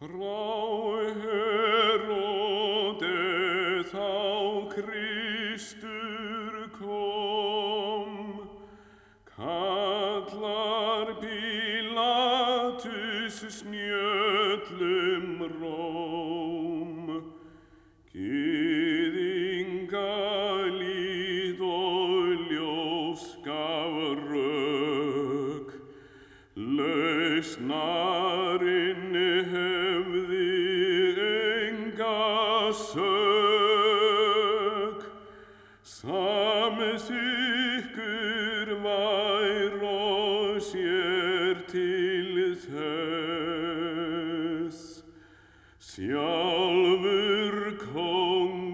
Frá 0.00 0.89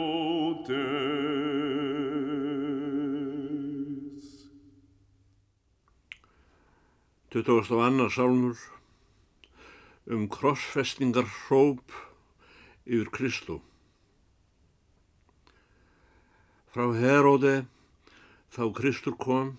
22. 7.30 8.10
sálmur 8.10 8.56
um 10.06 10.28
krossfestingar 10.28 11.25
hróp 11.25 11.92
yfir 12.86 13.10
Kristú. 13.10 13.72
Frá 16.73 16.87
Heróde 16.97 17.67
þá 18.48 18.62
Kristur 18.73 19.12
kom, 19.20 19.59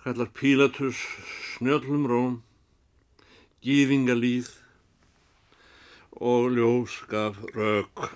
kallar 0.00 0.30
Pílatus 0.32 1.02
snjöllum 1.50 2.06
róm, 2.08 2.38
gýðingalíð 3.60 4.48
og 6.16 6.48
ljós 6.56 6.96
gaf 7.12 7.36
rauk. 7.52 8.06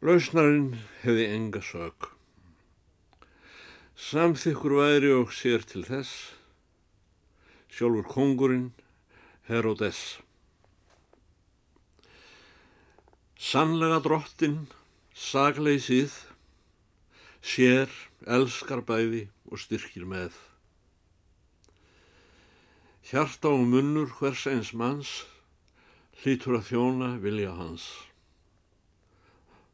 Lausnarinn 0.00 0.80
hefði 1.04 1.28
enga 1.36 1.60
sök. 1.60 2.08
Samþykkur 3.92 4.80
væri 4.80 5.12
og 5.20 5.36
sér 5.36 5.68
til 5.68 5.84
þess, 5.92 6.32
sjálfur 7.68 8.08
kongurinn 8.16 8.70
Herodes. 9.44 10.22
Sannlega 13.36 14.00
drottin, 14.00 14.62
sagleysið, 15.14 16.14
sér, 17.42 17.90
elskar 18.24 18.80
bæði 18.86 19.26
og 19.50 19.60
styrkir 19.60 20.06
með. 20.08 20.32
Hjarta 23.10 23.50
og 23.52 23.66
munnur 23.68 24.08
hvers 24.18 24.46
eins 24.48 24.70
manns 24.72 25.10
hlýtur 26.22 26.60
að 26.60 26.68
þjóna 26.70 27.10
vilja 27.20 27.52
hans. 27.58 27.88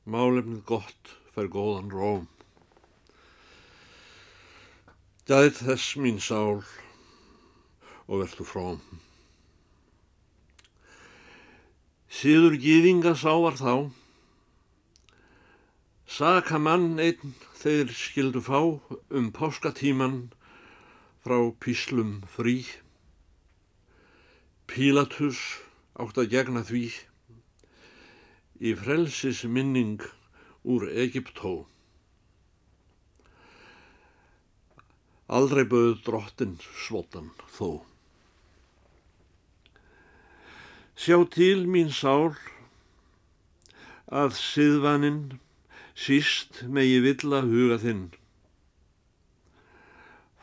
Málefnið 0.09 0.63
gott 0.67 1.13
fær 1.35 1.51
góðan 1.53 1.93
róm. 1.93 2.25
Gæð 5.29 5.61
þess 5.61 5.99
mín 6.01 6.23
sál 6.25 6.65
og 8.09 8.23
verðu 8.23 8.47
fróm. 8.49 8.81
Síður 12.09 12.57
gýðinga 12.57 13.13
sá 13.13 13.35
var 13.37 13.59
þá, 13.61 13.75
saka 16.09 16.57
mann 16.57 16.97
einn 17.05 17.35
þeir 17.61 17.91
skildu 17.93 18.41
fá 18.41 18.61
um 19.19 19.27
páskatíman 19.37 20.31
frá 21.21 21.37
píslum 21.61 22.23
frí. 22.33 22.63
Pílatus 24.69 25.41
átt 26.01 26.21
að 26.21 26.31
gegna 26.33 26.63
því 26.65 26.87
í 28.65 28.73
frelsis 28.79 29.43
minning 29.45 30.01
úr 30.65 30.87
Egiptó. 30.89 31.67
Aldrei 35.29 35.67
bauð 35.69 36.01
drottin 36.07 36.57
svotan 36.87 37.29
þó. 37.53 37.85
Sjá 40.97 41.21
til 41.37 41.69
mín 41.69 41.93
sál 41.93 42.33
að 44.09 44.33
siðvaninn 44.41 45.37
síst 45.99 46.63
megi 46.71 47.01
villa 47.03 47.41
huga 47.43 47.79
þinn. 47.83 48.05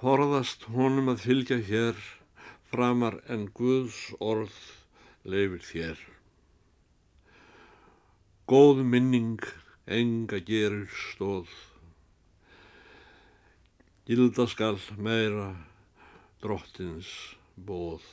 Forðast 0.01 0.67
honum 0.75 1.07
að 1.13 1.21
fylgja 1.23 1.59
hér 1.69 2.01
framar 2.71 3.21
en 3.31 3.47
Guðs 3.55 3.99
orð 4.19 4.57
leifir 5.23 5.63
þér. 5.63 6.01
Góð 8.51 8.83
minning 8.83 9.39
enga 9.87 10.41
gerir 10.43 10.91
stóð. 10.91 11.49
Gilda 14.05 14.45
skal 14.51 14.77
meira 15.01 15.47
drottins 16.43 17.09
bóð. 17.55 18.03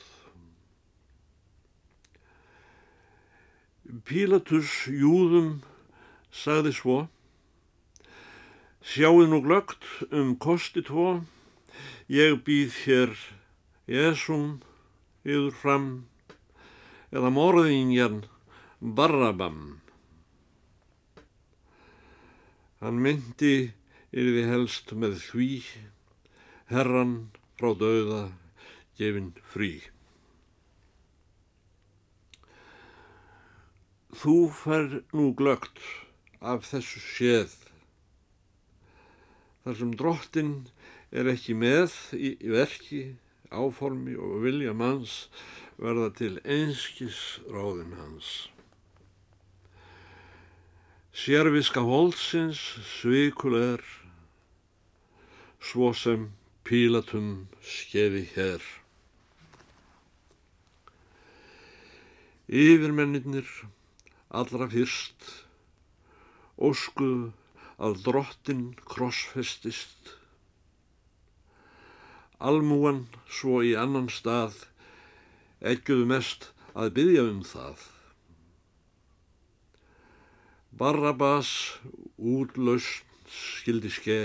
Pílatus 4.07 4.87
júðum 4.87 5.59
sagði 6.33 6.71
svo, 6.73 6.97
sjáu 8.83 9.23
nú 9.31 9.39
glögt 9.39 9.79
um 10.11 10.35
kosti 10.35 10.83
tvo, 10.83 11.23
ég 12.11 12.43
býð 12.43 12.75
hér 12.83 13.15
Jésum 13.87 14.59
yfir 15.23 15.55
fram, 15.55 15.87
eða 17.15 17.31
morðingjan 17.31 18.25
Barrabam. 18.83 19.79
Hann 22.83 22.99
myndi 22.99 23.71
yrði 24.11 24.43
helst 24.51 24.91
með 24.91 25.15
því, 25.29 25.49
herran 26.67 27.15
frá 27.55 27.71
dauða 27.79 28.23
gefin 28.99 29.31
frí. 29.47 29.73
Þú 34.11 34.35
fær 34.51 34.99
nú 35.15 35.31
glögt 35.39 35.79
af 36.43 36.67
þessu 36.67 36.99
séð, 36.99 37.55
þar 39.63 39.77
sem 39.79 39.91
drottin 39.95 40.53
er 41.15 41.29
ekki 41.31 41.55
með 41.55 41.93
í 42.17 42.35
verki, 42.51 43.03
áformi 43.53 44.15
og 44.17 44.41
vilja 44.43 44.73
manns 44.75 45.27
verða 45.77 46.09
til 46.17 46.33
einskis 46.43 47.39
ráðin 47.51 47.93
hans. 47.99 48.49
Sérviska 51.13 51.83
holdsins 51.85 52.59
svikulegar, 52.97 53.83
svo 55.61 55.91
sem 55.93 56.31
pílatum 56.65 57.45
skefi 57.61 58.25
hér. 58.33 58.65
Yfirmennir 62.49 63.47
allra 64.33 64.67
fyrst 64.73 65.29
óskuðu 66.57 67.31
að 67.77 68.03
drottin 68.05 68.65
krossfestist. 68.85 70.13
Almúan 72.43 73.05
svo 73.31 73.61
í 73.63 73.73
annan 73.79 74.09
stað 74.11 74.65
ekkjuðu 75.63 76.07
mest 76.09 76.51
að 76.75 76.93
byggja 76.97 77.25
um 77.29 77.41
það. 77.47 77.83
Barrabas 80.73 81.51
útlaust 82.17 83.05
skildi 83.29 83.91
ske, 83.93 84.19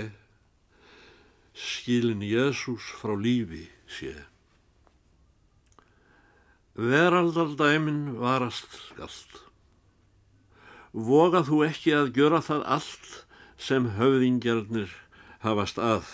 skilin 1.53 2.25
Jésús 2.25 2.89
frá 2.99 3.13
lífi 3.15 3.67
sé. 3.89 4.15
Veraldaldæmin 6.79 8.19
varast 8.19 8.71
skalt. 8.89 9.41
Voga 10.93 11.43
þú 11.45 11.63
ekki 11.67 11.93
að 11.93 12.13
gjöra 12.17 12.39
það 12.41 12.63
allt 12.75 13.09
sem 13.59 13.89
höfðingjarnir 13.97 14.91
hafast 15.43 15.79
að, 15.83 16.07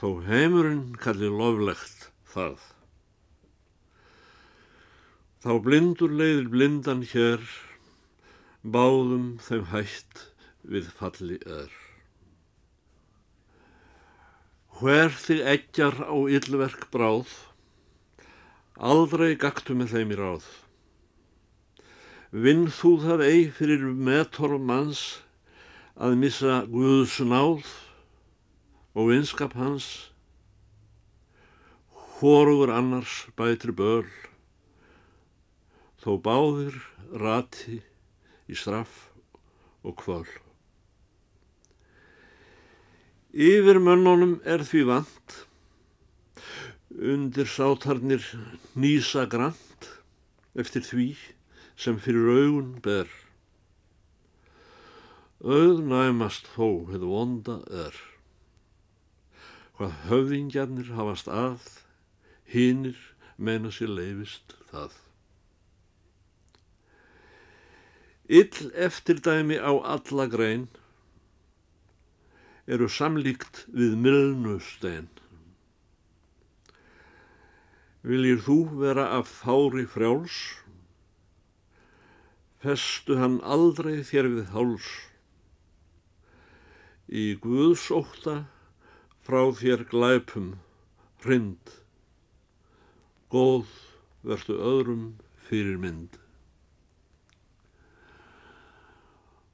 þó 0.00 0.22
heimurinn 0.26 0.96
kalli 1.00 1.28
loflegt 1.28 2.08
það. 2.32 2.56
Þá 5.42 5.52
blindur 5.66 6.12
leiðir 6.16 6.48
blindan 6.52 7.02
hér, 7.12 7.44
báðum 8.62 9.36
þeim 9.42 9.68
hætt 9.72 10.26
við 10.62 10.88
falli 10.96 11.38
er. 11.44 11.72
Hver 14.78 15.12
þig 15.12 15.42
eggjar 15.54 15.98
á 16.08 16.16
yllverk 16.16 16.88
bráð, 16.94 17.34
aldrei 18.78 19.34
gaktu 19.38 19.76
með 19.78 19.96
þeim 19.96 20.14
í 20.14 20.18
ráð. 20.22 20.46
Vinn 22.32 22.64
þú 22.72 22.94
það 23.02 23.26
ei 23.26 23.42
fyrir 23.52 23.84
metorm 23.92 24.64
manns 24.70 25.02
að 25.96 26.16
missa 26.16 26.62
Guðs 26.70 27.18
náð 27.20 27.66
og 28.96 29.08
vinskap 29.10 29.56
hans, 29.56 30.10
hórugur 32.20 32.72
annars 32.72 33.26
bætri 33.36 33.74
böl, 33.76 34.06
þó 36.00 36.16
báðir 36.22 36.78
rati 37.12 37.80
í 38.48 38.56
straff 38.56 39.10
og 39.82 39.96
kvöl. 40.00 40.28
Yfir 43.32 43.80
mönnunum 43.80 44.38
er 44.44 44.64
því 44.64 44.84
vant, 44.90 45.36
undir 46.92 47.48
sátarnir 47.48 48.24
nýsa 48.76 49.24
grant 49.24 49.88
eftir 50.52 50.84
því 50.84 51.08
sem 51.80 51.96
fyrir 51.96 52.28
augun 52.28 52.74
ber. 52.84 53.08
Auð 55.42 55.80
næmast 55.82 56.46
þó 56.54 56.86
hefur 56.86 57.08
vonda 57.10 57.56
er. 57.66 57.96
Hvað 59.74 59.96
höfðingjarnir 60.06 60.92
hafast 60.94 61.26
að, 61.26 61.64
hinnir 62.46 63.00
meina 63.42 63.72
sér 63.74 63.90
leifist 63.90 64.54
það. 64.70 64.94
Ill 68.30 68.70
eftirdæmi 68.86 69.58
á 69.58 69.74
alla 69.82 70.30
grein 70.30 70.68
eru 72.70 72.86
samlíkt 72.86 73.64
við 73.66 73.98
milnustein. 73.98 75.10
Viljir 78.06 78.46
þú 78.46 78.60
vera 78.78 79.10
af 79.18 79.40
þári 79.42 79.88
frjáls? 79.90 80.42
Festu 82.62 83.18
hann 83.18 83.40
aldrei 83.42 84.04
þér 84.06 84.36
við 84.38 84.54
háls. 84.54 84.92
Í 87.12 87.24
Guðsóta 87.44 88.46
frá 89.20 89.42
þér 89.58 89.84
glæpum 89.90 90.54
hrind. 91.24 91.74
Góð 93.28 93.68
verðu 94.24 94.56
öðrum 94.70 95.04
fyrir 95.48 95.76
mynd. 95.82 96.16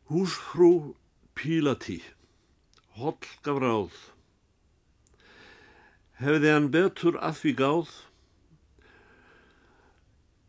Húsfrú 0.07 0.95
Pílatí 1.35 1.99
holl 2.99 3.19
gaf 3.47 3.59
ráð. 3.63 3.99
Hefði 6.19 6.55
hann 6.55 6.71
betur 6.75 7.19
að 7.23 7.37
því 7.41 7.53
gáð, 7.61 7.93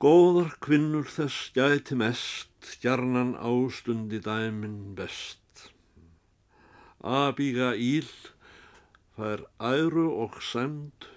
góðar 0.01 0.55
kvinnur 0.65 1.09
þess 1.09 1.51
gæti 1.57 1.97
mest, 1.99 2.49
stjarnan 2.65 3.35
ástundi 3.37 4.21
dæmin 4.25 4.79
best. 4.97 5.38
Abíga 6.99 7.73
íl, 7.75 8.09
fær 9.15 9.45
æru 9.59 10.09
og 10.23 10.39
semd, 10.43 11.07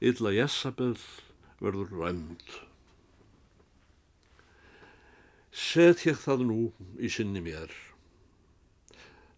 illa 0.00 0.32
Jessabell 0.34 0.98
verður 1.60 1.92
ræmd. 2.00 2.58
Set 5.50 6.06
ég 6.06 6.18
það 6.22 6.46
nú 6.46 6.60
í 7.02 7.10
sinni 7.10 7.42
mér 7.42 7.74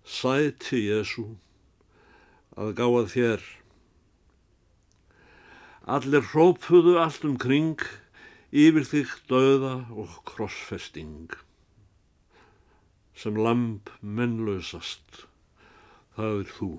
sæti 0.04 0.82
Jésu 0.88 1.24
að 2.58 2.74
gáða 2.78 3.02
þér. 3.12 3.44
Allir 5.94 6.26
hrópuðu 6.32 6.98
allt 7.02 7.24
um 7.26 7.38
kring 7.40 7.80
yfir 8.50 8.86
þig 8.86 9.14
döða 9.30 9.74
og 9.90 10.18
krossfesting. 10.28 11.30
Sem 13.14 13.36
lamp 13.36 13.90
mennlausast, 14.00 15.26
það 16.16 16.38
er 16.42 16.52
þú. 16.56 16.70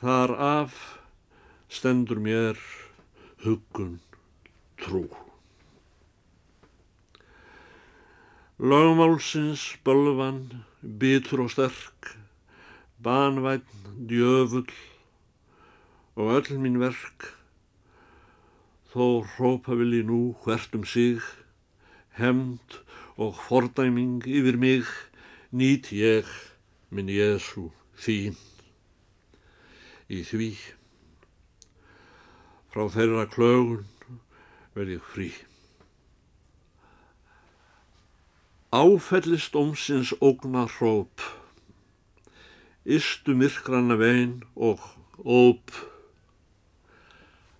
Þar 0.00 0.32
af 0.40 0.76
stendur 1.68 2.18
mér 2.24 2.56
huggun 3.44 3.98
trú. 4.80 5.04
Lögmálsins 8.60 9.76
bölvan, 9.84 10.64
bitur 10.80 11.44
og 11.44 11.52
sterk, 11.52 12.16
banvæn, 13.00 13.64
djöfull 14.08 14.72
og 16.16 16.32
öll 16.36 16.58
mín 16.60 16.80
verk, 16.80 17.30
þó 18.92 19.24
hrópa 19.36 19.76
vil 19.78 20.00
ég 20.00 20.08
nú 20.08 20.20
hvert 20.44 20.74
um 20.76 20.84
sig, 20.84 21.20
hemd 22.20 22.80
og 23.20 23.36
fordæming 23.36 24.22
yfir 24.24 24.56
mig, 24.56 24.86
nýt 25.52 25.90
ég 25.92 26.28
minn 26.88 27.10
Jésu 27.12 27.66
þín. 28.00 28.38
Í 30.08 30.22
því, 30.24 30.48
frá 32.72 32.86
þeirra 32.94 33.26
klögun 33.28 33.84
verð 34.72 34.94
ég 34.96 35.04
frí. 35.12 35.28
Áfellist 38.72 39.58
ómsins 39.58 40.14
ógna 40.24 40.64
hróp, 40.78 41.20
Istu 42.88 43.36
myrkranna 43.36 44.00
vein 44.00 44.38
og 44.56 44.80
óp, 45.20 45.76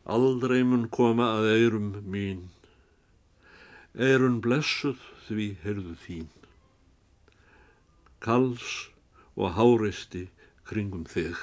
Aldrei 0.09 0.65
mun 0.65 0.89
koma 0.89 1.35
að 1.37 1.53
eirum 1.53 1.95
mín, 2.09 2.47
Eirun 3.93 4.41
blessuð 4.41 5.10
því 5.31 5.49
heyrðu 5.63 5.97
þín, 6.05 6.29
Kals 8.21 8.91
og 9.33 9.55
háristi 9.57 10.27
kringum 10.69 11.07
þig. 11.09 11.39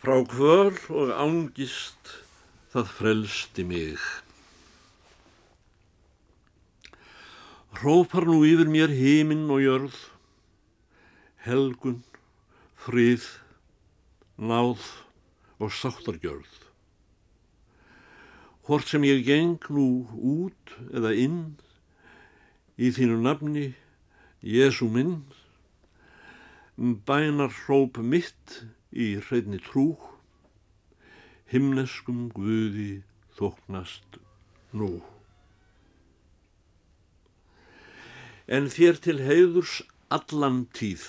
Frá 0.00 0.16
hvör 0.32 0.78
og 0.92 1.12
ángist 1.12 2.14
það 2.72 2.88
frelsti 2.96 3.64
mig. 3.68 4.00
Hrópar 7.74 8.24
nú 8.30 8.40
yfir 8.48 8.70
mér 8.70 8.92
heiminn 8.94 9.48
og 9.52 9.60
jörð, 9.60 9.96
helgun, 11.44 12.00
frið, 12.86 13.26
náð 14.40 14.80
og 15.60 15.72
sáttargjörð. 15.74 16.73
Hvort 18.64 18.88
sem 18.88 19.04
ég 19.04 19.24
geng 19.26 19.64
nú 19.68 19.86
út 20.16 20.76
eða 20.90 21.12
inn 21.12 21.40
í 22.80 22.90
þínu 22.96 23.20
nafni, 23.24 23.72
Jésu 24.44 24.88
minn, 24.92 25.22
bænar 26.76 27.52
hróp 27.64 28.00
mitt 28.00 28.62
í 28.92 29.14
hreinni 29.28 29.60
trú, 29.64 29.94
himneskum 31.52 32.30
guði 32.34 33.02
þóknast 33.36 34.20
nú. 34.72 34.94
en 38.46 38.68
þér 38.68 38.98
til 39.00 39.20
heiðurs 39.24 39.80
allan 40.12 40.64
tíð. 40.76 41.04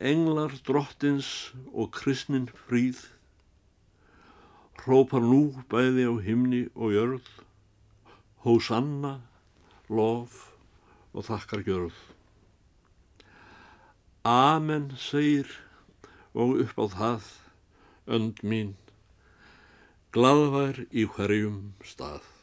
Englar 0.00 0.54
drottins 0.64 1.52
og 1.72 1.92
kristnin 1.92 2.48
fríð, 2.64 3.02
hrópar 4.84 5.20
nú 5.20 5.40
bæði 5.68 6.06
á 6.08 6.14
himni 6.24 6.62
og 6.74 6.94
jörð, 6.94 7.26
hósanna, 8.44 9.20
lof 9.92 10.50
og 11.12 11.26
þakkar 11.28 11.64
gjörð. 11.66 11.96
Amen 14.24 14.90
segir 14.96 15.48
og 16.32 16.60
upp 16.64 16.76
á 16.80 16.86
það, 16.96 17.30
önd 18.08 18.44
mín, 18.44 18.74
gladvar 20.12 20.84
í 20.88 21.06
hverjum 21.08 21.72
stað. 21.84 22.39